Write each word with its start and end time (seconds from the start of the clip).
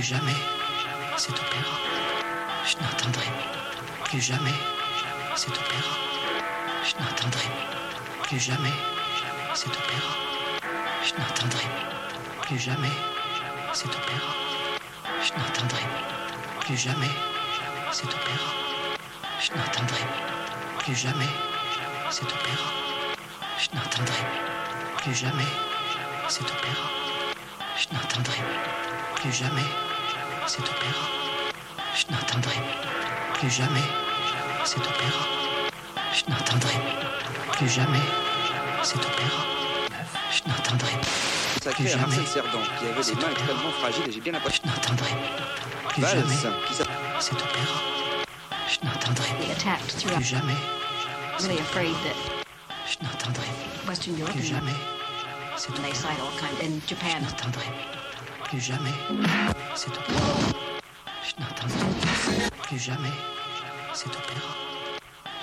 Plus 0.00 0.08
jamais 0.08 0.40
cet 1.18 1.38
opéra. 1.38 1.76
Je 2.64 2.76
n'entendrai 2.78 3.26
plus 4.04 4.20
jamais 4.20 4.58
cet 5.36 5.50
opéra. 5.50 5.94
Je 6.88 6.94
n'entendrai 6.98 7.48
plus 8.22 8.40
jamais 8.40 8.72
cet 9.52 9.72
opéra. 9.76 10.12
Je 11.04 11.12
n'entendrai 11.20 11.66
plus 12.40 12.58
jamais 12.58 12.94
cet 13.74 13.94
opéra. 13.94 14.32
Je 15.22 15.32
n'entendrai 15.38 15.84
plus 16.60 16.78
jamais 16.78 17.14
cet 17.92 18.06
opéra. 18.06 18.50
Je 19.38 19.52
n'entendrai 19.52 20.06
plus 20.78 20.94
jamais 20.94 21.32
cet 22.10 22.32
opéra. 22.32 22.68
Je 23.58 23.68
n'entendrai 23.76 24.24
plus 25.02 25.14
jamais 25.14 25.52
cet 26.28 26.50
opéra. 26.50 26.99
Je 27.80 27.86
n'entendrai 27.94 28.42
plus 29.14 29.32
jamais 29.32 29.64
cet 30.46 30.68
opéra. 30.68 31.04
Je 31.94 32.12
n'entendrai 32.12 32.56
plus 33.38 33.48
jamais 33.48 33.80
cet 34.66 34.86
opéra. 34.86 35.24
Je 36.12 36.30
n'entendrai 36.30 36.74
plus 37.52 37.68
jamais 37.70 38.04
cet 38.82 38.98
opéra. 38.98 39.42
Je 40.30 40.46
n'entendrai 40.46 40.92
consacré 41.54 41.92
à 41.92 41.96
Marcel 41.96 42.26
Cerdan, 42.26 42.60
qui 42.78 42.84
avait 42.84 43.02
des 43.02 43.14
mains 43.14 43.30
extrêmement 43.30 43.72
fragiles 43.80 44.08
et 44.08 44.12
j'ai 44.12 44.20
bien 44.20 44.32
l'impression. 44.34 44.62
Je 44.66 44.68
n'entendrai 44.68 45.16
plus 45.88 46.02
jamais 46.02 46.36
cet 47.18 47.40
opéra. 47.40 47.80
Je 48.68 48.86
n'entendrai 48.86 49.28
plus 49.38 50.24
jamais. 50.24 50.52
really 51.38 51.58
afraid 51.58 51.94
that 52.04 52.44
Je 52.86 53.02
n'entendrai 53.02 53.46
plus 54.34 54.44
jamais 54.44 54.99
n'entendrai 57.20 57.66
plus 58.44 58.60
jamais 58.60 58.90
cet 59.74 59.96
opéra. 59.96 60.20
Je 61.22 61.40
n'entendrai 61.40 62.50
plus 62.62 62.78
jamais 62.78 63.14
cet 63.92 64.14
opéra. 64.16 64.54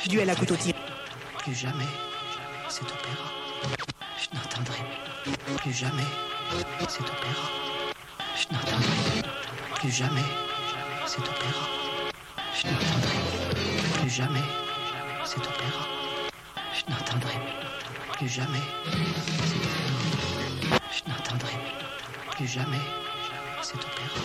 Je 0.04 0.10
Duel 0.10 0.30
à 0.30 0.36
couteau 0.36 0.56
tiré. 0.56 0.78
plus 1.40 1.54
jamais 1.54 1.86
cet 2.70 2.92
opéra. 2.92 3.32
Je 4.18 4.36
n'entendrai 4.36 4.84
plus 5.58 5.74
jamais 5.74 6.10
cet 6.88 7.02
opéra. 7.02 7.48
Je 8.36 8.54
n'entendrai 8.54 9.24
plus 9.76 9.92
jamais 9.92 10.28
cet 11.06 11.28
opéra. 11.28 11.66
Je 12.54 12.68
n'entendrai 12.68 13.18
plus 14.00 14.10
jamais 14.10 14.48
cet 15.26 15.46
opéra. 15.46 15.86
Je 16.74 16.92
n'entendrai 16.92 17.34
plus 17.34 17.67
jamais 18.26 18.58
cet 19.22 19.56
opéra. 19.56 20.80
Je 20.92 21.10
n'entendrai 21.10 21.54
plus 22.32 22.48
jamais 22.48 22.82
cet 23.62 23.86
opéra. 23.86 24.22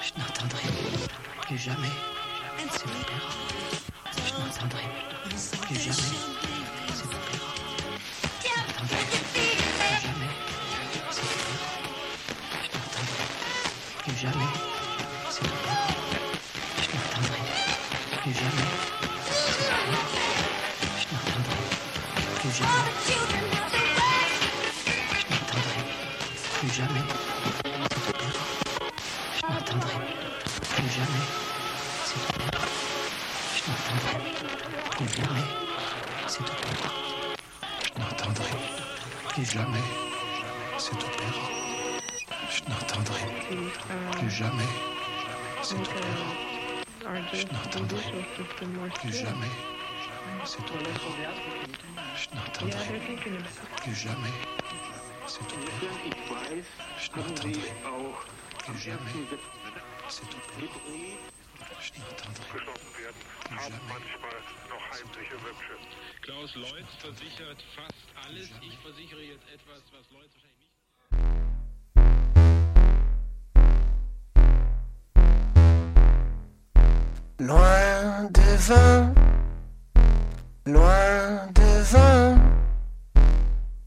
Je 0.00 0.18
n'entendrai 0.18 0.68
plus 1.42 1.58
jamais 1.58 2.17
plus 34.98 35.16
jamais 35.16 35.46
cet 36.26 36.40
opéra. 36.40 36.90
Je 37.84 38.00
n'entendrai 38.00 38.50
plus 39.28 39.44
jamais 39.44 39.84
cet 40.76 40.94
opéra. 40.94 41.44
Je 42.50 42.62
n'entendrai 42.68 43.26
plus 44.18 44.30
jamais 44.30 44.70
cet 45.62 45.78
opéra. 45.78 46.28
Je 47.32 47.46
n'entendrai 47.46 48.26
plus 49.00 49.12
jamais 49.12 49.52
cet 50.44 50.60
opéra. 50.62 51.10
Je 52.16 52.26
n'entendrai 52.34 52.90
plus 53.76 53.94
jamais 53.94 54.34
cet 55.26 55.52
opéra. 55.52 55.92
Je 56.96 57.10
n'entendrai 57.16 57.52
plus 58.64 58.78
jamais 58.78 59.14
cet 60.08 60.34
opéra. 60.34 61.37
Je 61.80 61.92
n'entendrai 62.00 62.44
plus 62.50 62.64
jamais. 62.64 63.28
Klaus 66.22 66.54
Leutz 66.56 66.90
versichert 67.00 67.62
fast 67.74 67.94
alles. 68.26 68.50
Ich 68.62 68.78
versichere 68.78 69.22
jetzt 69.22 69.46
etwas, 69.54 69.82
was 69.92 70.10
Leutz 70.12 70.32
wahrscheinlich 70.34 70.58
nicht. 70.58 70.68
Loin 77.40 78.28
devant, 78.32 79.14
loin 80.66 81.52
devant, 81.54 82.36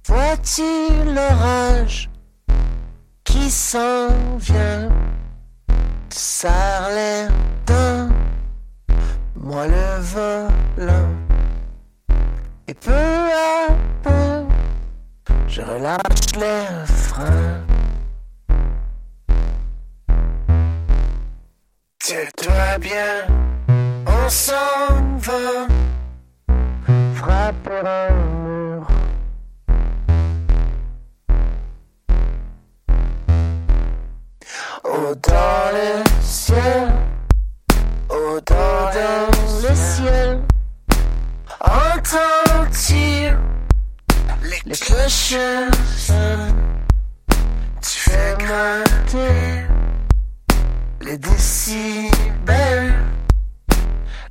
vois-tu 0.05 1.03
l'orage 1.13 2.09
qui 3.25 3.49
s'en 3.51 4.37
vient, 4.37 4.89
serre 6.13 6.89
les 6.89 7.27
dents, 7.65 8.09
moi 9.35 9.67
le 9.67 10.01
volant, 10.01 11.09
et 12.67 12.73
peu 12.73 12.91
à 12.91 13.67
peu, 14.03 14.45
je 15.47 15.61
relâche 15.61 16.35
les 16.35 16.85
freins. 16.85 17.61
Tiens-toi 21.99 22.77
bien, 22.79 23.27
on 24.05 24.29
s'en 24.29 25.17
va. 25.19 25.67
Frapper 27.15 27.85
un 27.85 28.50
Oh, 34.93 35.15
dans 35.15 35.71
le 35.73 36.03
ciel, 36.21 36.91
oh, 38.09 38.39
dans, 38.45 38.91
dans 38.93 39.69
le 39.69 39.73
ciel, 39.73 40.41
entends-tu 41.61 43.33
les 44.65 44.75
cloches? 44.75 45.37
Tu 47.81 47.99
fais 47.99 48.35
grimper 48.37 49.65
les 50.99 51.17
décibels. 51.17 52.93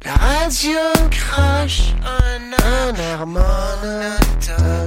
La 0.04 0.12
radio 0.12 0.78
crache 1.10 1.94
un, 2.04 2.52
un 2.66 2.94
air 2.94 3.26
monotone. 3.26 4.79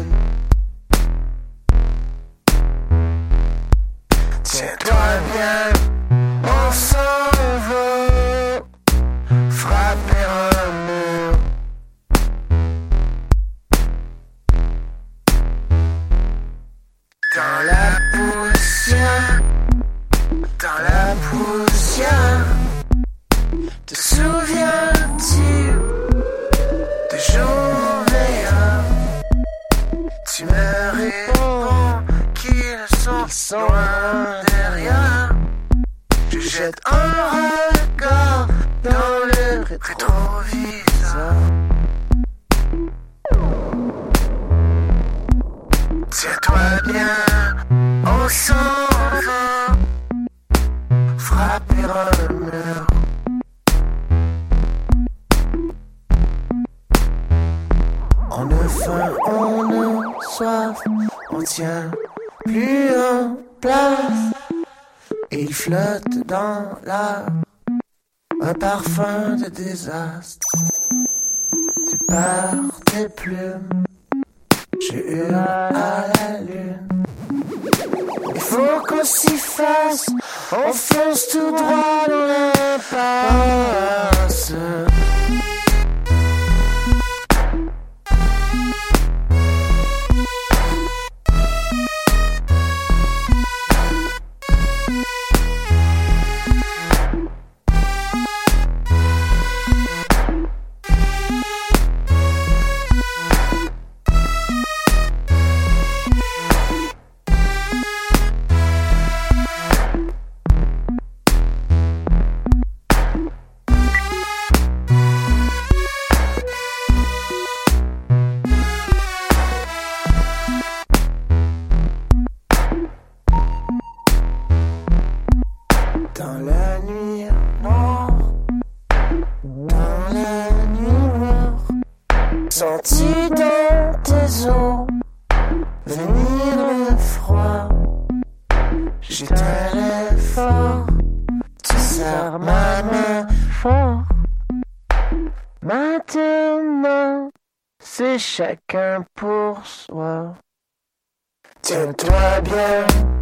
Yeah. 152.46 153.13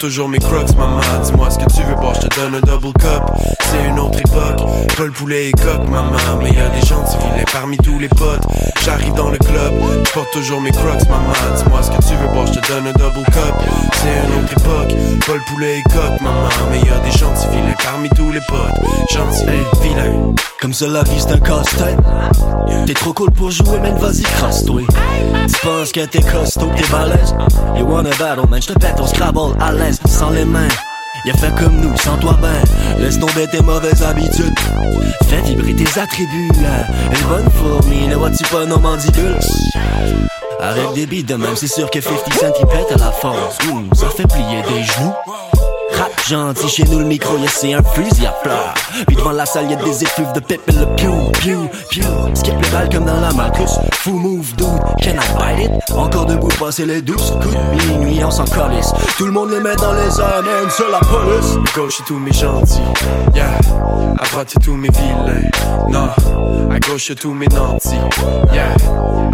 Toujours 0.00 0.30
mes 0.30 0.38
crocs, 0.38 0.74
maman. 0.78 1.00
Dis-moi 1.22 1.50
ce 1.50 1.58
que 1.58 1.70
tu 1.70 1.82
veux 1.82 1.94
boire, 1.94 2.14
j'te 2.14 2.34
donne 2.34 2.54
un 2.54 2.60
double 2.60 2.92
cup. 2.94 3.22
C'est 3.60 3.86
une 3.86 3.98
autre 3.98 4.18
époque, 4.18 4.66
pas 4.96 5.04
le 5.04 5.10
poulet 5.10 5.50
et 5.50 5.52
coq, 5.52 5.86
maman. 5.88 6.16
Mais 6.42 6.52
y'a 6.52 6.70
des 6.70 6.80
gentils 6.86 7.18
vilains 7.18 7.44
parmi 7.52 7.76
tous 7.76 7.98
les 7.98 8.08
potes. 8.08 8.42
J'arrive 8.84 9.12
dans 9.14 9.30
le 9.30 9.38
club, 9.38 9.72
j'porte 10.06 10.30
toujours 10.32 10.60
mes 10.60 10.70
crocs, 10.70 11.08
maman. 11.08 11.32
Dis-moi 11.56 11.82
ce 11.82 11.90
que 11.90 12.08
tu 12.08 12.14
veux 12.16 12.32
boire, 12.32 12.46
j'te 12.46 12.66
donne 12.68 12.86
un 12.86 12.92
double 12.92 13.24
cup. 13.26 13.54
C'est 13.92 14.26
une 14.26 14.42
autre 14.42 14.52
époque, 14.52 14.96
pas 15.26 15.34
le 15.34 15.52
poulet 15.52 15.78
et 15.78 15.82
coq, 15.82 16.20
maman. 16.20 16.48
Mais 16.70 16.78
y'a 16.80 16.98
des 17.00 17.10
gentils 17.10 17.48
vilains 17.50 17.74
parmi 17.84 18.08
tous 18.10 18.30
les 18.30 18.40
potes. 18.40 18.80
Gentils, 19.10 19.44
vilains. 19.82 20.34
Comme 20.60 20.74
ça 20.74 20.86
la 20.88 21.02
vie 21.04 21.18
c'est 21.18 21.32
un 21.32 21.38
casse-tête 21.38 21.96
T'es 22.86 22.92
trop 22.92 23.14
cool 23.14 23.30
pour 23.30 23.50
jouer 23.50 23.78
man 23.80 23.96
vas-y 23.96 24.22
crasse-toi 24.22 24.82
Tu 25.48 25.66
penses 25.66 25.90
que 25.90 26.04
t'es 26.04 26.20
costaud, 26.20 26.70
t'es 26.76 26.86
balèze? 26.92 27.34
You 27.78 27.86
wanna 27.86 28.10
battle 28.18 28.46
man, 28.46 28.60
j'te 28.60 28.74
pète 28.78 29.00
au 29.00 29.06
Scrabble 29.06 29.56
à 29.58 29.72
l'aise 29.72 29.98
Sans 30.06 30.28
les 30.28 30.44
mains 30.44 30.68
Y'a 31.24 31.34
fait 31.34 31.54
comme 31.54 31.76
nous, 31.80 31.96
sans 31.98 32.16
toi 32.16 32.38
ben 32.40 32.48
Laisse 32.98 33.18
tomber 33.18 33.46
tes 33.46 33.60
mauvaises 33.60 34.02
habitudes. 34.02 34.58
Fais 35.28 35.42
vibrer 35.42 35.74
tes 35.74 36.00
attributs 36.00 36.50
là. 36.62 36.86
Une 37.12 37.28
bonne 37.28 37.50
fourmi, 37.50 38.06
ne 38.08 38.16
vois-tu 38.16 38.42
pas 38.44 38.64
nos 38.64 38.78
mandibules? 38.78 39.38
Avec 40.60 40.92
des 40.94 41.06
beats 41.06 41.22
de 41.26 41.36
même, 41.36 41.56
c'est 41.56 41.66
sûr 41.68 41.90
que 41.90 42.00
50 42.00 42.32
Cent 42.34 42.46
il 42.60 42.66
pète 42.66 42.92
à 42.92 42.98
la 42.98 43.12
force. 43.12 43.58
Hum, 43.70 43.88
Ça 43.94 44.08
fait 44.08 44.26
plier 44.26 44.62
des 44.62 44.82
genoux 44.84 45.12
Rap 45.92 46.12
gentil, 46.28 46.68
chez 46.68 46.84
nous 46.84 47.00
le 47.00 47.04
micro, 47.04 47.36
yeah, 47.38 47.50
c'est 47.50 47.74
un 47.74 47.82
fusil 47.82 48.26
à 48.26 48.34
fleurs. 48.42 48.74
Puis 49.06 49.16
devant 49.16 49.32
la 49.32 49.46
salle, 49.46 49.70
y'a 49.70 49.76
des 49.76 50.02
effluves 50.02 50.32
de 50.32 50.40
pep 50.40 50.60
et 50.68 50.72
le 50.72 50.86
pew, 50.96 51.32
pew, 51.40 51.68
pew. 51.90 52.34
Skip 52.34 52.54
les 52.62 52.70
balles 52.70 52.88
comme 52.90 53.04
dans 53.04 53.20
la 53.20 53.32
Marcus. 53.32 53.78
Fou 53.92 54.12
move, 54.12 54.54
dude, 54.56 54.66
can 55.02 55.12
I 55.12 55.56
bite 55.56 55.64
it? 55.64 55.96
Encore 55.96 56.26
debout, 56.26 56.48
passer 56.58 56.86
les 56.86 57.02
douces. 57.02 57.32
Coup 57.42 57.48
de 57.48 57.92
minuit, 57.92 58.24
on 58.24 58.30
s'en 58.30 58.44
calisse. 58.44 58.92
Tout 59.16 59.26
le 59.26 59.32
monde 59.32 59.50
les 59.50 59.60
met 59.60 59.76
dans 59.76 59.92
les 59.92 60.20
airs, 60.20 60.42
même 60.42 60.70
c'est 60.70 60.90
la 60.90 61.00
police. 61.00 61.56
Gauche, 61.74 61.94
c'est 61.98 62.04
tous 62.04 62.18
mes 62.18 62.32
gentils. 62.32 62.80
Yeah. 63.34 63.58
À 64.18 64.24
droite, 64.26 64.50
c'est 64.52 64.62
tous 64.62 64.74
mes 64.74 64.88
vilains. 64.88 65.50
Non. 65.88 66.08
À 66.70 66.78
gauche, 66.78 67.06
c'est 67.08 67.14
tous 67.14 67.32
mes 67.32 67.46
nantis. 67.48 67.96
Yeah. 68.52 68.74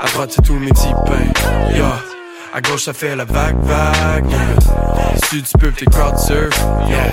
À 0.03 0.07
droite, 0.15 0.33
c'est 0.35 0.43
tous 0.43 0.55
mes 0.55 0.69
petits 0.69 0.95
pains. 1.07 1.75
Yeah. 1.75 2.16
À 2.57 2.63
gauche, 2.63 2.85
ça 2.85 2.95
fait 2.95 3.15
la 3.15 3.27
vague, 3.27 3.59
vague. 3.65 4.31
Yeah. 4.31 5.15
Ici, 5.15 5.43
tu 5.43 5.59
peux, 5.59 5.71
t'es 5.73 5.85
crowd 5.85 6.19
surf. 6.19 6.59
Yeah. 6.89 7.13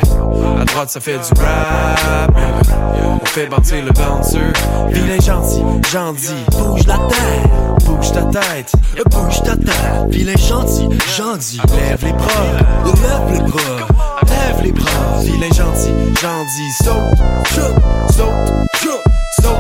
À 0.62 0.64
droite, 0.64 0.90
ça 0.90 1.02
fait 1.02 1.18
du 1.18 1.42
rap. 1.42 2.32
On 3.04 3.26
fait 3.26 3.48
bâtir 3.48 3.84
le 3.84 3.92
bouncer. 3.92 4.40
Vilain 4.88 5.20
gentil, 5.20 5.62
gentil. 5.92 6.46
Bouge 6.50 6.88
la 6.88 6.98
tête, 7.10 7.86
Bouge 7.86 8.12
ta 8.14 8.22
tête. 8.22 8.72
bouge 9.12 9.42
ta 9.44 9.58
tête. 9.58 10.08
Vilain 10.08 10.38
gentil, 10.38 10.88
gentil. 11.18 11.60
Lève 11.76 12.06
les 12.06 12.14
bras. 12.14 12.30
Lève 12.86 13.34
les 13.34 13.52
bras, 13.52 14.22
Lève 14.22 14.64
les 14.64 14.72
bras. 14.72 15.20
Vilain 15.24 15.48
gentil, 15.48 15.92
gentil. 16.22 16.84
Saute, 16.86 17.18
saute, 17.52 18.14
saute, 18.14 19.04
d'eau. 19.44 19.58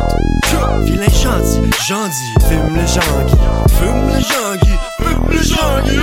Vilain 0.84 1.10
chantier, 1.10 1.62
jandy, 1.88 2.15
fume 2.48 2.76
le 2.76 2.86
janky, 2.88 3.36
fume 3.78 4.08
le 4.08 4.19
janky, 4.22 4.76
fume 5.00 5.28
le 5.30 5.41
janky. 5.43 5.98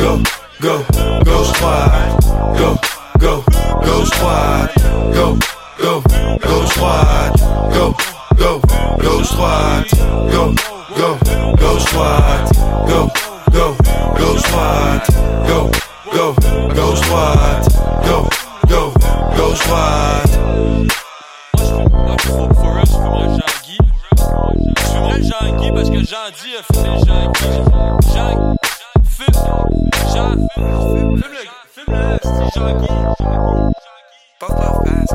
Go, 0.00 0.18
go, 0.60 0.84
go 1.24 1.44
droite, 1.52 2.16
go, 2.56 2.70
go, 3.18 3.44
gauche 3.84 4.10
droite, 4.18 4.74
go, 5.12 5.36
go, 5.78 6.02
gauche 6.40 6.74
droite, 6.74 7.38
go, 7.72 7.94
go, 8.36 8.60
go 9.00 9.20
droite, 9.22 9.90
go, 10.30 10.54
go, 10.96 11.18
go 11.56 11.78
droite, 11.78 12.50
go, 12.88 13.10
go, 13.52 13.76
go 14.18 14.28
droite, 14.36 15.08
go, 15.46 15.70
go, 16.12 16.34
gauche 16.74 17.02
droite, 17.02 17.68
go, 18.04 18.28
go, 18.68 18.92
gauche 19.36 19.64
droite. 19.66 20.99
Je 21.70 22.26
fumerais 22.26 23.30
Jean-Guy. 23.30 23.78
Je 24.76 24.82
fumerais 24.82 25.22
Jean-Guy 25.22 25.68
parce 25.72 25.90
que 25.90 25.98
Jean-Di 25.98 26.50
a 26.56 26.62
fumé 26.72 26.98
Jean-Guy. 27.06 27.54
Jean... 30.12 30.34
Le... 30.56 31.22
Fume 31.72 31.88
le... 31.88 32.18
Jean-Guy. 32.54 32.88
Pass. 34.40 34.50
Puff, 34.50 34.54
puff, 34.56 34.76
pass. 34.84 35.10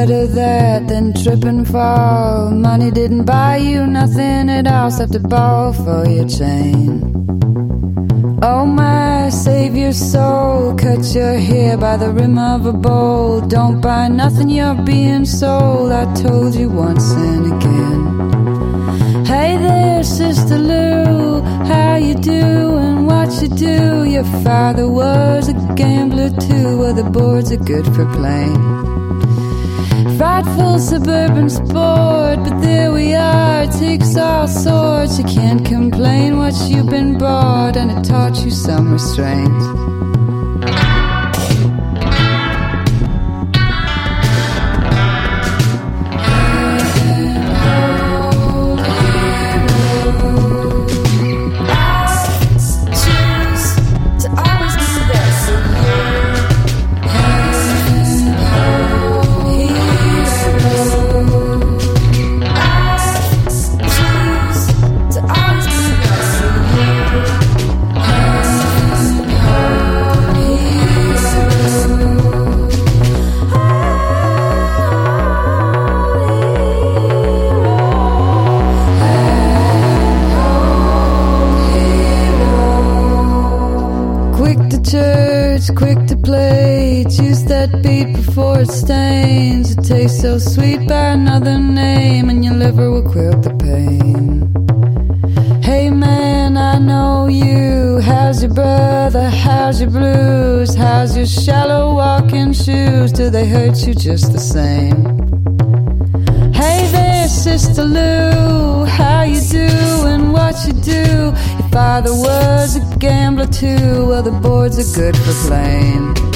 Better 0.00 0.26
that 0.28 0.88
than 0.88 1.12
trip 1.12 1.44
and 1.44 1.68
fall. 1.68 2.50
Money 2.52 2.90
didn't 2.90 3.26
buy 3.26 3.58
you 3.58 3.86
nothing 3.86 4.48
at 4.48 4.66
all 4.66 4.86
except 4.86 5.14
a 5.14 5.20
ball 5.20 5.74
for 5.74 6.08
your 6.08 6.26
chain. 6.26 7.02
Oh 8.42 8.64
my, 8.64 9.28
save 9.28 9.76
your 9.76 9.92
soul. 9.92 10.74
Cut 10.74 11.04
your 11.14 11.34
hair 11.34 11.76
by 11.76 11.98
the 11.98 12.10
rim 12.10 12.38
of 12.38 12.64
a 12.64 12.72
bowl. 12.72 13.42
Don't 13.42 13.82
buy 13.82 14.08
nothing, 14.08 14.48
you're 14.48 14.74
being 14.74 15.26
sold. 15.26 15.92
I 15.92 16.10
told 16.14 16.54
you 16.54 16.70
once 16.70 17.10
and 17.12 17.44
again. 17.52 19.26
Hey 19.26 19.58
there, 19.58 20.02
Sister 20.02 20.56
Lou, 20.56 21.42
how 21.42 21.96
you 21.96 22.14
doing? 22.14 23.04
What 23.04 23.30
you 23.42 23.48
do? 23.48 24.04
Your 24.04 24.24
father 24.44 24.88
was 24.88 25.48
a 25.48 25.74
gambler 25.74 26.30
too. 26.30 26.78
Well, 26.78 26.94
the 26.94 27.04
boards 27.04 27.52
are 27.52 27.58
good 27.58 27.84
for 27.94 28.06
playing. 28.14 28.99
Frightful 30.40 30.78
suburban 30.78 31.50
sport, 31.50 32.38
but 32.38 32.60
there 32.62 32.90
we 32.92 33.12
are. 33.12 33.64
It 33.64 33.72
takes 33.72 34.16
all 34.16 34.48
sorts. 34.48 35.18
You 35.18 35.24
can't 35.24 35.62
complain 35.62 36.38
what 36.38 36.54
you've 36.66 36.88
been 36.88 37.18
bought, 37.18 37.76
and 37.76 37.90
it 37.90 38.02
taught 38.08 38.42
you 38.42 38.50
some 38.50 38.90
restraint. 38.90 39.89
Tastes 89.90 90.20
so 90.22 90.38
sweet 90.38 90.86
by 90.86 91.06
another 91.18 91.58
name, 91.58 92.30
and 92.30 92.44
your 92.44 92.54
liver 92.54 92.88
will 92.92 93.02
quit 93.02 93.42
the 93.42 93.50
pain. 93.66 94.46
Hey 95.60 95.90
man, 95.90 96.56
I 96.56 96.78
know 96.78 97.26
you. 97.26 97.98
How's 97.98 98.40
your 98.40 98.54
brother? 98.54 99.28
How's 99.28 99.80
your 99.80 99.90
blues? 99.90 100.76
How's 100.76 101.16
your 101.16 101.26
shallow 101.26 101.92
walking 101.94 102.52
shoes? 102.52 103.10
Do 103.10 103.30
they 103.30 103.48
hurt 103.48 103.84
you 103.84 103.92
just 103.92 104.32
the 104.32 104.38
same? 104.38 105.00
Hey 106.52 106.88
there, 106.92 107.26
Sister 107.26 107.84
Lou. 107.84 108.84
How 108.84 109.22
you 109.22 109.40
doing? 109.40 110.30
What 110.30 110.54
you 110.66 110.72
do? 110.72 111.32
Your 111.58 111.68
father 111.72 112.12
was 112.12 112.76
a 112.76 112.96
gambler 112.98 113.48
too. 113.48 114.06
Well, 114.08 114.22
the 114.22 114.30
boards 114.30 114.78
are 114.78 114.90
good 114.96 115.16
for 115.16 115.34
playing. 115.48 116.29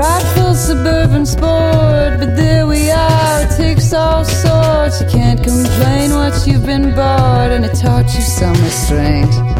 Frightful 0.00 0.54
suburban 0.54 1.26
sport, 1.26 2.20
but 2.20 2.34
there 2.34 2.66
we 2.66 2.90
are. 2.90 3.42
It 3.42 3.50
takes 3.54 3.92
all 3.92 4.24
sorts. 4.24 5.02
You 5.02 5.06
can't 5.08 5.44
complain 5.44 6.14
what 6.14 6.46
you've 6.46 6.64
been 6.64 6.94
bought, 6.94 7.50
and 7.50 7.66
it 7.66 7.74
taught 7.74 8.06
you 8.14 8.22
some 8.22 8.54
restraint. 8.64 9.59